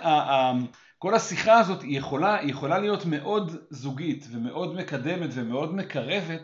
[0.99, 6.42] כל השיחה הזאת היא יכולה, היא יכולה להיות מאוד זוגית ומאוד מקדמת ומאוד מקרבת,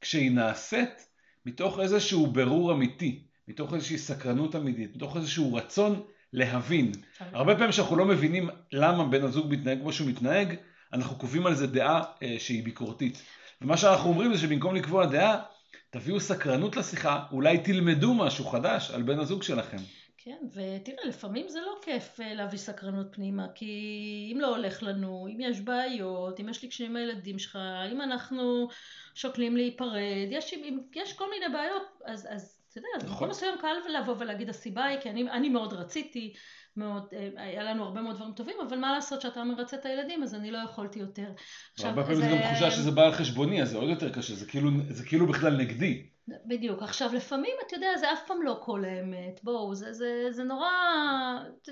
[0.00, 1.06] כשהיא נעשית
[1.46, 3.24] מתוך איזשהו ברור אמיתי.
[3.48, 6.92] מתוך איזושהי סקרנות אמיתית, מתוך איזשהו רצון להבין.
[7.20, 10.54] הרבה פעמים כשאנחנו לא מבינים למה בן הזוג מתנהג כמו שהוא מתנהג,
[10.92, 13.22] אנחנו קובעים על זה דעה אה, שהיא ביקורתית.
[13.62, 15.42] ומה שאנחנו אומרים זה שבמקום לקבוע דעה,
[15.90, 19.76] תביאו סקרנות לשיחה, אולי תלמדו משהו חדש על בן הזוג שלכם.
[20.18, 25.26] כן, ותראה, לפעמים זה לא כיף אה, להביא סקרנות פנימה, כי אם לא הולך לנו,
[25.26, 27.58] אם יש בעיות, אם יש לי קשיים עם הילדים שלך,
[27.92, 28.68] אם אנחנו
[29.14, 30.54] שוקלים להיפרד, יש,
[30.94, 33.10] יש כל מיני בעיות, אז, אז אתה יודע, נכון.
[33.10, 36.34] במקום מסוים קל לבוא ולהגיד הסיבה היא, כי אני, אני מאוד רציתי,
[36.78, 40.22] מאוד, אה, היה לנו הרבה מאוד דברים טובים, אבל מה לעשות שאתה מרצה את הילדים,
[40.22, 41.32] אז אני לא יכולתי יותר.
[41.78, 44.46] הרבה פעמים זה גם תחושה שזה בא על חשבוני, אז זה עוד יותר קשה, זה
[44.46, 46.17] כאילו, זה כאילו בכלל נגדי.
[46.46, 46.82] בדיוק.
[46.82, 49.40] עכשיו, לפעמים, אתה יודע, זה אף פעם לא כל האמת.
[49.42, 50.68] בואו, זה, זה, זה נורא...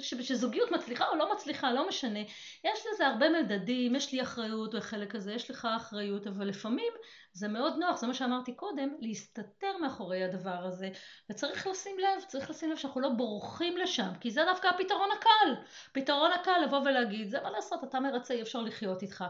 [0.01, 2.21] שזוגיות מצליחה או לא מצליחה, לא משנה.
[2.65, 6.93] יש לזה הרבה מדדים, יש לי אחריות בחלק הזה, יש לך אחריות, אבל לפעמים
[7.33, 10.89] זה מאוד נוח, זה מה שאמרתי קודם, להסתתר מאחורי הדבר הזה.
[11.31, 15.63] וצריך לשים לב, צריך לשים לב שאנחנו לא בורחים לשם, כי זה דווקא הפתרון הקל.
[15.93, 19.25] פתרון הקל לבוא ולהגיד, זה מה לעשות, אתה מרצה, אי אפשר לחיות איתך.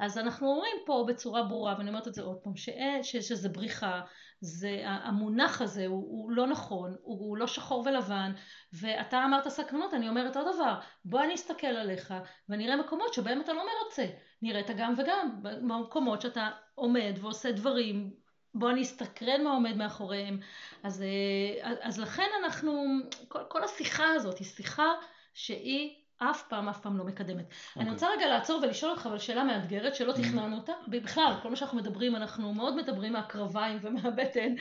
[0.00, 2.68] אז אנחנו אומרים פה בצורה ברורה, ואני אומרת את זה עוד פעם, ש...
[3.02, 3.16] ש...
[3.16, 4.00] שזה בריחה.
[4.40, 8.32] זה, המונח הזה הוא, הוא לא נכון, הוא, הוא לא שחור ולבן,
[8.72, 12.14] ואתה אמרת סקרנות, אני אומרת עוד דבר, בוא אני אסתכל עליך
[12.48, 14.06] ונראה מקומות שבהם אתה לא מרצה,
[14.42, 18.10] נראה את הגם וגם, במקומות שאתה עומד ועושה דברים,
[18.54, 20.40] בוא אני אסתקרן מה עומד מאחוריהם,
[20.82, 22.84] אז, אה, אז לכן אנחנו,
[23.28, 24.92] כל, כל השיחה הזאת היא שיחה
[25.34, 27.50] שהיא אף פעם, אף פעם לא מקדמת.
[27.50, 27.52] Okay.
[27.76, 27.92] אני אוקיי.
[27.92, 30.16] רוצה רגע לעצור ולשאול אותך אבל שאלה מאתגרת שלא mm-hmm.
[30.16, 30.72] תכננו אותה.
[30.88, 34.54] בכלל, כל מה שאנחנו מדברים, אנחנו מאוד מדברים מהקרביים ומהבטן.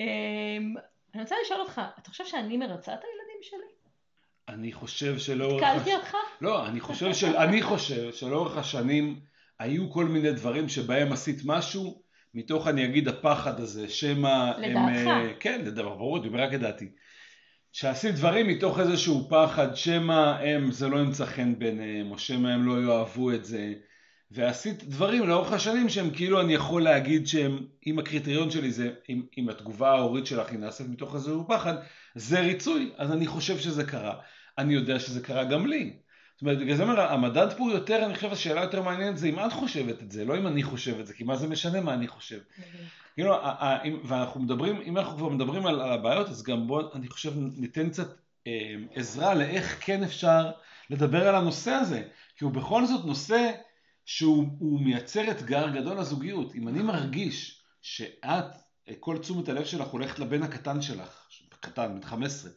[0.00, 0.74] אמ,
[1.14, 3.72] אני רוצה לשאול אותך, אתה חושב שאני מרצה את הילדים שלי?
[4.48, 5.62] אני חושב שלאורך...
[5.62, 6.16] התקלתי אותך?
[6.40, 7.36] לא, אני חושב, של...
[7.36, 9.20] אני חושב שלאורך השנים
[9.58, 12.02] היו כל מיני דברים שבהם עשית משהו,
[12.34, 14.52] מתוך אני אגיד הפחד הזה, שמא...
[14.58, 15.06] לדעתך.
[15.06, 15.32] הם...
[15.40, 16.88] כן, לדבר, ברור, אני רק את דעתי.
[17.72, 22.66] שעשית דברים מתוך איזשהו פחד, שמא הם, זה לא ימצא חן ביניהם, או שמא הם
[22.66, 23.72] לא יאהבו את זה,
[24.30, 29.22] ועשית דברים לאורך השנים שהם כאילו אני יכול להגיד שהם, אם הקריטריון שלי זה, אם,
[29.38, 31.74] אם התגובה ההורית שלך היא נעשית מתוך איזשהו פחד,
[32.14, 34.14] זה ריצוי, אז אני חושב שזה קרה.
[34.58, 36.01] אני יודע שזה קרה גם לי.
[36.42, 39.38] זאת אומרת, בגלל זה אומר, המדד פה יותר, אני חושב, השאלה יותר מעניינת זה אם
[39.38, 41.94] את חושבת את זה, לא אם אני חושב את זה, כי מה זה משנה מה
[41.94, 42.38] אני חושב.
[43.14, 43.34] כאילו,
[44.04, 47.90] ואנחנו מדברים, אם אנחנו כבר מדברים על, על הבעיות, אז גם בואו, אני חושב, ניתן
[47.90, 48.08] קצת
[48.46, 50.50] אה, עזרה לאיך כן אפשר
[50.90, 52.02] לדבר על הנושא הזה,
[52.36, 53.50] כי הוא בכל זאת נושא
[54.04, 56.54] שהוא מייצר אתגר גדול לזוגיות.
[56.54, 58.44] אם אני מרגיש שאת,
[59.00, 61.26] כל תשומת הלב שלך הולכת לבן הקטן שלך,
[61.60, 62.50] קטן, בן 15,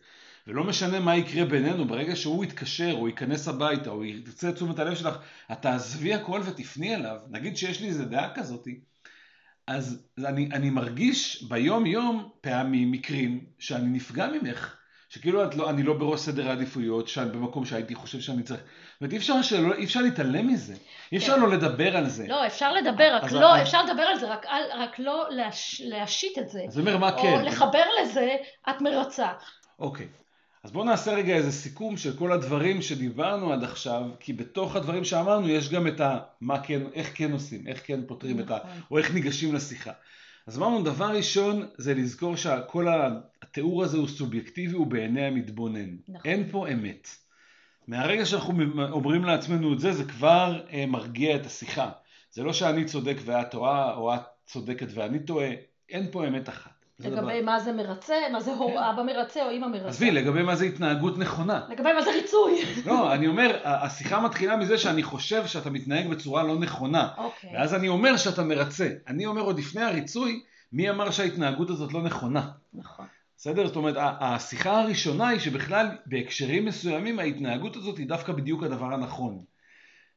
[0.47, 4.79] ולא משנה מה יקרה בינינו, ברגע שהוא יתקשר או ייכנס הביתה או ירצה את תשומת
[4.79, 5.17] הלב שלך,
[5.51, 7.17] את תעזבי הכל ותפני אליו.
[7.29, 8.79] נגיד שיש לי איזה דעה כזאתי,
[9.67, 14.75] אז אני, אני מרגיש ביום יום פעמים, מקרים, שאני נפגע ממך,
[15.09, 18.59] שכאילו את לא, אני לא בראש סדר העדיפויות, שאני במקום שהייתי חושב שאני צריך.
[18.61, 20.73] זאת אומרת, אי אפשר, שלא, אי אפשר להתעלם מזה.
[21.11, 21.41] אי אפשר כן.
[21.41, 22.27] לא לדבר על זה.
[22.27, 25.81] לא, אפשר לדבר, רק לא, ה- אפשר לדבר על זה, רק, אל- רק לא להש,
[25.85, 26.59] להשית את זה.
[26.67, 27.45] אז אני אומר, מה או כן?
[27.45, 28.35] לחבר לזה,
[28.69, 29.27] את מרצה.
[29.79, 30.07] אוקיי.
[30.65, 35.03] אז בואו נעשה רגע איזה סיכום של כל הדברים שדיברנו עד עכשיו, כי בתוך הדברים
[35.03, 36.19] שאמרנו יש גם את ה...
[36.41, 38.57] מה כן, איך כן עושים, איך כן פותרים את ה...
[38.57, 38.81] נכון.
[38.91, 39.91] או איך ניגשים לשיחה.
[40.47, 42.87] אז אמרנו, דבר ראשון זה לזכור שכל
[43.41, 45.95] התיאור הזה הוא סובייקטיבי, הוא בעיני המתבונן.
[46.07, 46.31] נכון.
[46.31, 47.07] אין פה אמת.
[47.87, 48.53] מהרגע שאנחנו
[48.91, 51.91] אומרים לעצמנו את זה, זה כבר אה, מרגיע את השיחה.
[52.31, 55.49] זה לא שאני צודק ואת טועה, או את צודקת ואני טועה,
[55.89, 56.74] אין פה אמת אחת.
[57.01, 58.77] דבר- לגבי מה זה מרצה, מה זה כן.
[58.77, 59.87] אבא מרצה או אמא מרצה.
[59.87, 61.61] עזבי, לגבי מה זה התנהגות נכונה.
[61.69, 62.61] לגבי מה זה ריצוי.
[62.85, 67.09] לא, אני אומר, השיחה מתחילה מזה שאני חושב שאתה מתנהג בצורה לא נכונה.
[67.17, 67.49] אוקיי.
[67.53, 68.89] ואז אני אומר שאתה מרצה.
[69.07, 70.41] אני אומר עוד לפני הריצוי,
[70.73, 72.51] מי אמר שההתנהגות הזאת לא נכונה?
[72.73, 73.05] נכון.
[73.37, 73.67] בסדר?
[73.67, 79.41] זאת אומרת, השיחה הראשונה היא שבכלל בהקשרים מסוימים ההתנהגות הזאת היא דווקא בדיוק הדבר הנכון.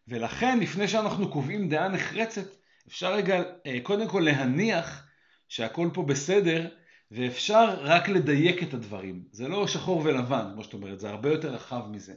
[0.08, 2.46] ולכן, לפני שאנחנו קובעים דעה נחרצת,
[2.88, 5.08] אפשר רגע אה, קודם כל להניח
[5.48, 6.66] שהכל פה בסדר,
[7.11, 9.24] ואפשר רק לדייק את הדברים.
[9.32, 12.14] זה לא שחור ולבן, כמו שאת אומרת, זה הרבה יותר רחב מזה.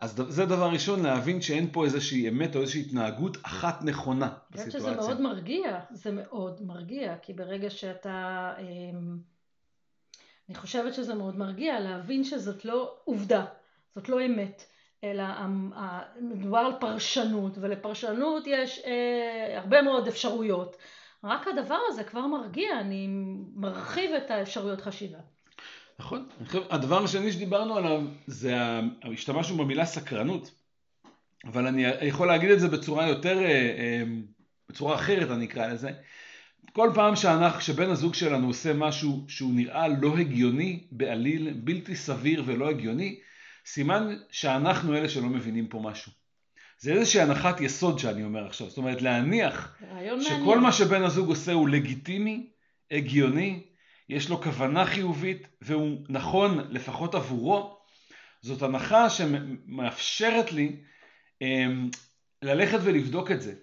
[0.00, 4.58] אז זה דבר ראשון, להבין שאין פה איזושהי אמת או איזושהי התנהגות אחת נכונה אני
[4.58, 5.02] חושבת שזה בסיטואציה.
[5.14, 8.52] מאוד מרגיע, זה מאוד מרגיע, כי ברגע שאתה...
[8.60, 9.18] אמ,
[10.48, 13.44] אני חושבת שזה מאוד מרגיע להבין שזאת לא עובדה,
[13.94, 14.64] זאת לא אמת,
[15.04, 20.76] אלא ה- מדובר על פרשנות, ולפרשנות יש אה, הרבה מאוד אפשרויות.
[21.24, 23.08] רק הדבר הזה כבר מרגיע, אני
[23.54, 25.18] מרחיב את האפשרויות חשיבה.
[25.98, 26.28] נכון.
[26.70, 28.56] הדבר השני שדיברנו עליו זה,
[29.12, 30.50] השתמשנו במילה סקרנות,
[31.44, 34.02] אבל אני יכול להגיד את זה בצורה יותר, אה, אה,
[34.68, 35.90] בצורה אחרת אני אקרא לזה.
[36.72, 42.42] כל פעם שאנחנו, שבן הזוג שלנו עושה משהו שהוא נראה לא הגיוני בעליל, בלתי סביר
[42.46, 43.20] ולא הגיוני,
[43.66, 46.12] סימן שאנחנו אלה שלא מבינים פה משהו.
[46.82, 49.74] זה איזושהי הנחת יסוד שאני אומר עכשיו, זאת אומרת להניח
[50.20, 50.58] שכל מעניין.
[50.58, 52.46] מה שבן הזוג עושה הוא לגיטימי,
[52.90, 53.62] הגיוני,
[54.08, 57.78] יש לו כוונה חיובית והוא נכון לפחות עבורו,
[58.40, 60.76] זאת הנחה שמאפשרת לי
[61.42, 61.90] אמ,
[62.42, 63.54] ללכת ולבדוק את זה.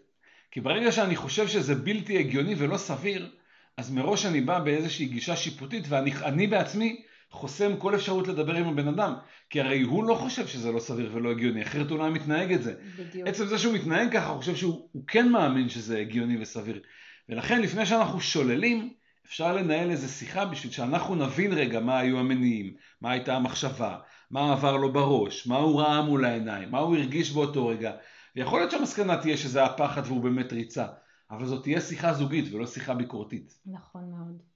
[0.51, 3.31] כי ברגע שאני חושב שזה בלתי הגיוני ולא סביר,
[3.77, 8.67] אז מראש אני בא באיזושהי גישה שיפוטית ואני אני בעצמי חוסם כל אפשרות לדבר עם
[8.67, 9.13] הבן אדם.
[9.49, 12.53] כי הרי הוא לא חושב שזה לא סביר ולא הגיוני, אחרת הוא לא היה מתנהג
[12.53, 12.73] את זה.
[12.99, 13.27] בדיוק.
[13.27, 16.81] עצם זה שהוא מתנהג ככה, הוא חושב שהוא הוא כן מאמין שזה הגיוני וסביר.
[17.29, 18.93] ולכן לפני שאנחנו שוללים,
[19.25, 23.97] אפשר לנהל איזה שיחה בשביל שאנחנו נבין רגע מה היו המניעים, מה הייתה המחשבה,
[24.31, 27.91] מה עבר לו בראש, מה הוא ראה מול העיניים, מה הוא הרגיש באותו רגע.
[28.35, 30.87] ויכול להיות שהמסקנה תהיה שזה היה פחד והוא באמת ריצה,
[31.31, 33.59] אבל זאת תהיה שיחה זוגית ולא שיחה ביקורתית.
[33.65, 34.48] נכון מאוד.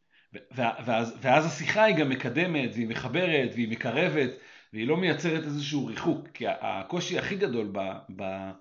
[0.55, 4.29] ואז, ואז השיחה היא גם מקדמת, והיא מחברת, והיא מקרבת,
[4.73, 6.27] והיא לא מייצרת איזשהו ריחוק.
[6.33, 8.51] כי הקושי הכי גדול ב- ב-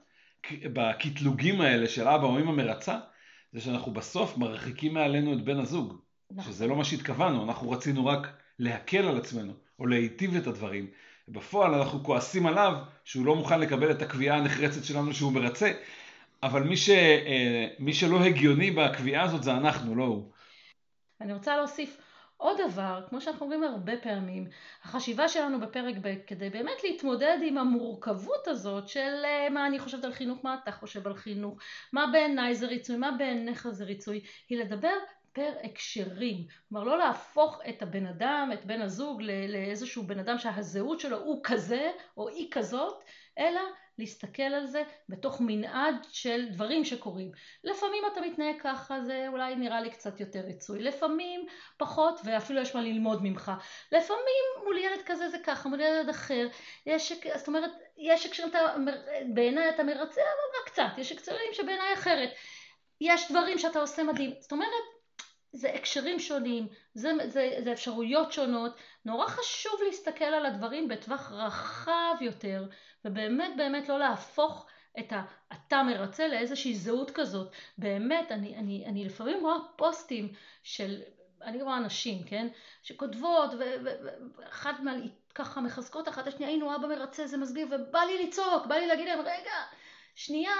[0.64, 2.98] בקטלוגים האלה של אבא או אמא מרצה,
[3.52, 5.94] זה שאנחנו בסוף מרחיקים מעלינו את בן הזוג.
[6.30, 6.52] נכון.
[6.52, 8.26] שזה לא מה שהתכוונו, אנחנו רצינו רק
[8.58, 10.86] להקל על עצמנו, או להיטיב את הדברים.
[11.28, 15.72] בפועל אנחנו כועסים עליו שהוא לא מוכן לקבל את הקביעה הנחרצת שלנו שהוא מרצה,
[16.42, 20.32] אבל מי, ש, אה, מי שלא הגיוני בקביעה הזאת זה אנחנו, לא הוא.
[21.22, 22.00] אני רוצה להוסיף
[22.36, 24.46] עוד דבר, כמו שאנחנו אומרים הרבה פעמים,
[24.82, 30.04] החשיבה שלנו בפרק ב' כדי באמת להתמודד עם המורכבות הזאת של אה, מה אני חושבת
[30.04, 31.58] על חינוך, מה אתה חושב על חינוך,
[31.92, 34.94] מה בעיניי זה ריצוי, מה בעיניך זה ריצוי, היא לדבר
[35.32, 41.00] פר הקשרים, כלומר לא להפוך את הבן אדם, את בן הזוג לאיזשהו בן אדם שהזהות
[41.00, 43.04] שלו הוא כזה או היא כזאת,
[43.38, 43.60] אלא
[43.98, 47.32] להסתכל על זה בתוך מנעד של דברים שקורים.
[47.64, 50.82] לפעמים אתה מתנהג ככה, זה אולי נראה לי קצת יותר רצוי.
[50.82, 53.52] לפעמים פחות, ואפילו יש מה ללמוד ממך.
[53.92, 56.48] לפעמים מול ילד כזה זה ככה, מול ילד אחר.
[56.86, 58.50] יש, זאת אומרת, יש הקשרים,
[59.34, 60.98] בעיניי אתה מרצה, אבל רק קצת.
[60.98, 62.30] יש הקשרים שבעיניי אחרת.
[63.00, 64.34] יש דברים שאתה עושה מדהים.
[64.40, 64.91] זאת אומרת,
[65.52, 68.76] זה הקשרים שונים, זה, זה, זה אפשרויות שונות.
[69.04, 72.64] נורא חשוב להסתכל על הדברים בטווח רחב יותר,
[73.04, 74.66] ובאמת באמת לא להפוך
[74.98, 77.52] את ה"אתה מרצה" לאיזושהי זהות כזאת.
[77.78, 81.00] באמת, אני, אני, אני לפעמים רואה פוסטים של,
[81.42, 82.48] אני רואה נשים, כן,
[82.82, 84.92] שכותבות, ואחת מה...
[85.34, 89.06] ככה מחזקות אחת השנייה, היינו אבא מרצה, זה מסביר, ובא לי לצעוק, בא לי להגיד
[89.08, 89.52] להם, רגע,
[90.14, 90.54] שנייה,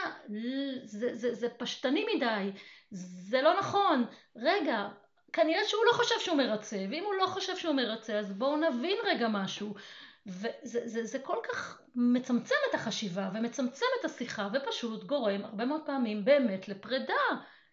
[0.84, 2.50] זה, זה, זה פשטני מדי,
[2.92, 4.04] זה לא נכון,
[4.36, 4.88] רגע,
[5.32, 8.96] כנראה שהוא לא חושב שהוא מרצה, ואם הוא לא חושב שהוא מרצה, אז בואו נבין
[9.04, 9.74] רגע משהו.
[10.26, 15.80] וזה זה, זה כל כך מצמצם את החשיבה ומצמצם את השיחה ופשוט גורם הרבה מאוד
[15.86, 17.14] פעמים באמת לפרידה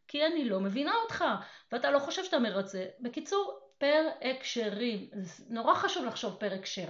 [0.08, 1.26] כי אני לא מבינה אותך
[1.72, 2.86] ואתה לא חושב שאתה מרצה.
[3.00, 5.08] בקיצור, פר הקשרים.
[5.50, 6.88] נורא חשוב לחשוב פר הקשר.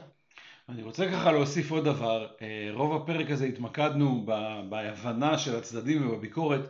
[0.69, 4.25] אני רוצה ככה להוסיף עוד דבר, אה, רוב הפרק הזה התמקדנו
[4.69, 6.61] בהבנה של הצדדים ובביקורת,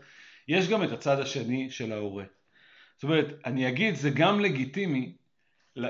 [0.50, 2.24] יש גם את הצד השני של ההורה.
[2.96, 5.14] זאת אומרת, אני אגיד, זה גם לגיטימי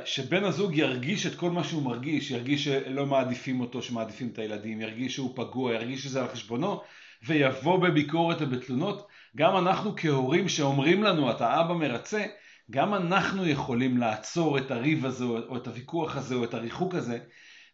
[0.06, 4.82] שבן הזוג ירגיש את כל מה שהוא מרגיש, ירגיש שלא מעדיפים אותו, שמעדיפים את הילדים,
[4.82, 6.82] ירגיש שהוא פגוע, ירגיש שזה על חשבונו,
[7.24, 9.08] ויבוא בביקורת ובתלונות.
[9.36, 12.26] גם אנחנו כהורים שאומרים לנו, אתה אבא מרצה,
[12.72, 17.20] גם אנחנו יכולים לעצור את הריב הזה, או את הוויכוח הזה, או את הריחוק הזה,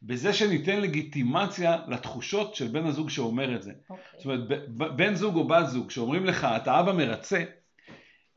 [0.05, 3.71] בזה שניתן לגיטימציה לתחושות של בן הזוג שאומר את זה.
[3.71, 3.89] Okay.
[3.89, 4.03] אוקיי.
[4.17, 7.43] זאת אומרת, בן זוג או בת זוג שאומרים לך, אתה אבא מרצה,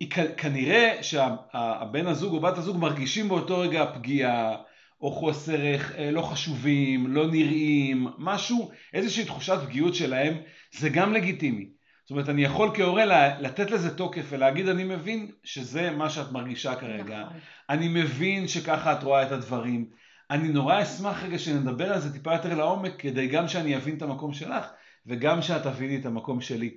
[0.00, 4.56] היא כנראה שהבן הזוג או בת הזוג מרגישים באותו רגע פגיעה
[5.00, 5.60] או חוסר
[5.98, 10.34] אה, לא חשובים, לא נראים, משהו, איזושהי תחושת פגיעות שלהם,
[10.72, 11.68] זה גם לגיטימי.
[12.04, 13.04] זאת אומרת, אני יכול כהורה
[13.40, 17.36] לתת לזה תוקף ולהגיד, אני מבין שזה מה שאת מרגישה כרגע, נכון.
[17.70, 19.86] אני מבין שככה את רואה את הדברים,
[20.30, 24.02] אני נורא אשמח רגע שנדבר על זה טיפה יותר לעומק, כדי גם שאני אבין את
[24.02, 24.66] המקום שלך,
[25.06, 26.74] וגם שאת תביני את המקום שלי.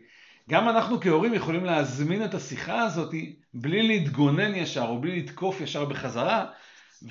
[0.50, 3.14] גם אנחנו כהורים יכולים להזמין את השיחה הזאת
[3.54, 6.46] בלי להתגונן ישר או בלי לתקוף ישר בחזרה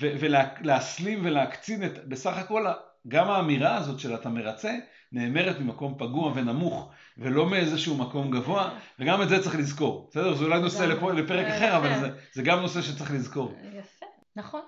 [0.00, 2.66] ולהסלים ולהקצין את, בסך הכל
[3.08, 4.74] גם האמירה הזאת של אתה מרצה
[5.12, 10.34] נאמרת ממקום פגוע ונמוך ולא מאיזשהו מקום גבוה וגם את זה צריך לזכור, בסדר?
[10.34, 10.82] זה אולי נושא
[11.14, 13.54] לפרק אחר אבל זה, זה גם נושא שצריך לזכור.
[13.78, 14.60] יפה, נכון,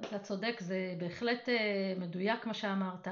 [0.00, 3.08] אתה צודק, זה בהחלט אה, מדויק מה שאמרת.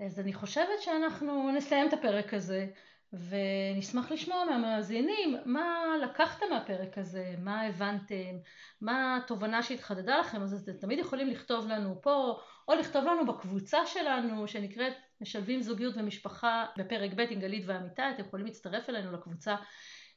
[0.00, 2.66] אז אני חושבת שאנחנו נסיים את הפרק הזה.
[3.12, 8.36] ונשמח לשמוע מהמאזינים מה לקחתם מהפרק הזה, מה הבנתם,
[8.80, 13.86] מה התובנה שהתחדדה לכם, אז אתם תמיד יכולים לכתוב לנו פה, או לכתוב לנו בקבוצה
[13.86, 19.56] שלנו שנקראת משלבים זוגיות ומשפחה בפרק ב' עם גלית ועמיתי, אתם יכולים להצטרף אלינו לקבוצה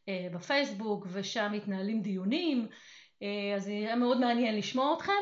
[0.09, 2.67] אה, בפייסבוק ושם מתנהלים דיונים,
[3.21, 5.21] אה, אז יהיה מאוד מעניין לשמוע אתכם.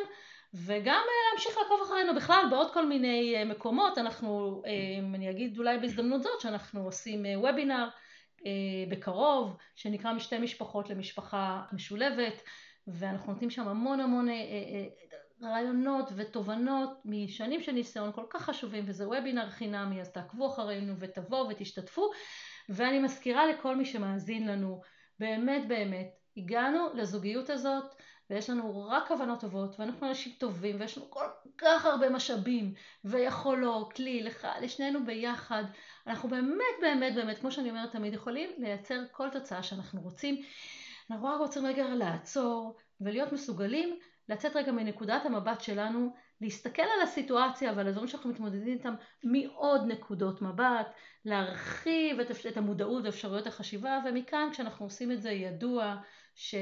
[0.65, 5.57] וגם אה, להמשיך לעקוב אחרינו בכלל בעוד כל מיני אה, מקומות, אנחנו, אה, אני אגיד
[5.57, 7.89] אולי בהזדמנות זאת שאנחנו עושים וובינר
[8.89, 12.41] בקרוב, שנקרא משתי משפחות למשפחה משולבת,
[12.87, 14.27] ואנחנו נותנים שם המון המון
[15.43, 21.49] רעיונות ותובנות משנים של ניסיון כל כך חשובים, וזה וובינר חינמי, אז תעקבו אחרינו ותבואו
[21.49, 22.09] ותשתתפו,
[22.69, 24.81] ואני מזכירה לכל מי שמאזין לנו,
[25.19, 27.95] באמת באמת, הגענו לזוגיות הזאת
[28.29, 31.25] ויש לנו רק כוונות טובות, ואנחנו אנשים טובים, ויש לנו כל
[31.57, 32.73] כך הרבה משאבים
[33.05, 35.63] ויכולות לי, לך, לשנינו ביחד.
[36.07, 40.41] אנחנו באמת באמת באמת, כמו שאני אומרת תמיד, יכולים לייצר כל תוצאה שאנחנו רוצים.
[41.11, 47.73] אנחנו רק רוצים רגע לעצור ולהיות מסוגלים לצאת רגע מנקודת המבט שלנו, להסתכל על הסיטואציה
[47.75, 50.87] ועל הדברים שאנחנו מתמודדים איתם מעוד נקודות מבט,
[51.25, 55.95] להרחיב את, את המודעות ואפשרויות החשיבה, ומכאן כשאנחנו עושים את זה ידוע
[56.35, 56.55] ש...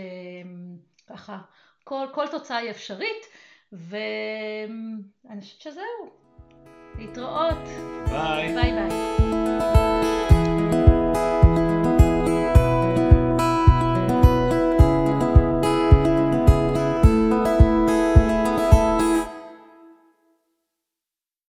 [1.09, 1.37] ככה,
[1.83, 3.25] כל, כל תוצאה היא אפשרית,
[3.71, 6.25] ואני חושבת שזהו.
[6.97, 7.67] להתראות.
[8.09, 8.53] ביי.
[8.53, 9.24] ביי ביי.